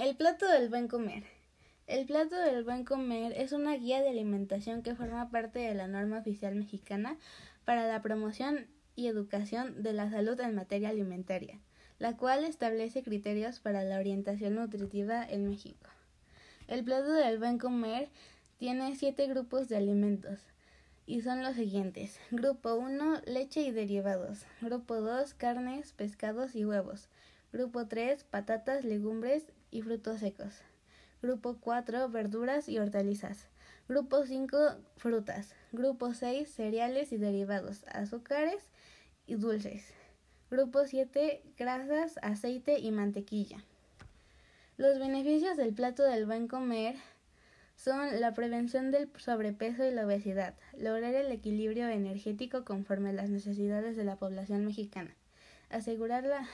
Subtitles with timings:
[0.00, 1.24] El plato del buen comer.
[1.86, 5.88] El plato del buen comer es una guía de alimentación que forma parte de la
[5.88, 7.18] norma oficial mexicana
[7.66, 8.66] para la promoción
[8.96, 11.60] y educación de la salud en materia alimentaria,
[11.98, 15.90] la cual establece criterios para la orientación nutritiva en México.
[16.66, 18.08] El plato del buen comer
[18.56, 20.40] tiene siete grupos de alimentos
[21.04, 22.18] y son los siguientes.
[22.30, 24.46] Grupo 1, leche y derivados.
[24.62, 27.10] Grupo 2, carnes, pescados y huevos.
[27.52, 30.54] Grupo 3, patatas, legumbres y frutos secos.
[31.20, 33.48] Grupo 4, verduras y hortalizas.
[33.88, 34.56] Grupo 5,
[34.96, 35.56] frutas.
[35.72, 38.68] Grupo 6, cereales y derivados, azúcares
[39.26, 39.92] y dulces.
[40.48, 43.64] Grupo 7, grasas, aceite y mantequilla.
[44.76, 46.94] Los beneficios del plato del buen comer
[47.74, 53.28] son la prevención del sobrepeso y la obesidad, lograr el equilibrio energético conforme a las
[53.28, 55.16] necesidades de la población mexicana,
[55.68, 56.48] asegurar la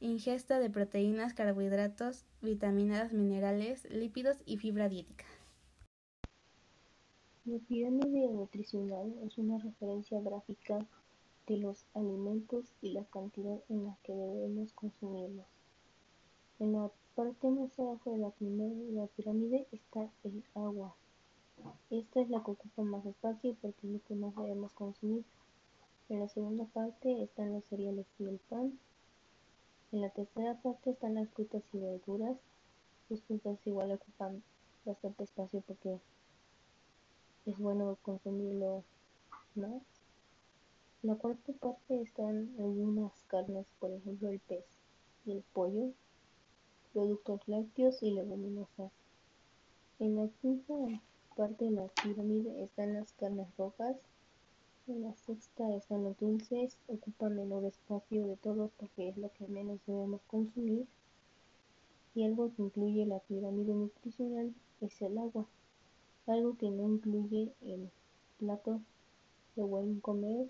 [0.00, 5.24] ingesta de proteínas, carbohidratos, vitaminas, minerales, lípidos y fibra diética.
[7.44, 10.86] La pirámide nutricional es una referencia gráfica
[11.46, 15.46] de los alimentos y la cantidad en la que debemos consumirlos.
[16.58, 18.32] En la parte más abajo de la,
[19.00, 20.94] la pirámide está el agua.
[21.90, 25.24] Esta es la que ocupa más espacio lo que más debemos consumir.
[26.08, 28.78] En la segunda parte están los cereales y el pan.
[29.90, 32.36] En la tercera parte están las frutas y verduras.
[33.08, 34.42] Los frutas igual ocupan
[34.84, 35.98] bastante espacio porque
[37.46, 38.84] es bueno consumirlo
[39.54, 39.82] más.
[41.02, 44.66] En la cuarta parte están algunas carnes, por ejemplo el pez
[45.24, 45.92] y el pollo,
[46.92, 48.92] productos lácteos y leguminosas.
[50.00, 50.74] En la quinta
[51.34, 53.96] parte de la pirámide están las carnes rojas,
[54.94, 59.78] la sexta están los dulces, ocupan menor espacio de todos porque es lo que menos
[59.86, 60.86] debemos consumir.
[62.14, 65.46] Y algo que incluye la pirámide nutricional es el agua.
[66.26, 67.90] Algo que no incluye el
[68.38, 68.80] plato
[69.56, 70.48] de buen comer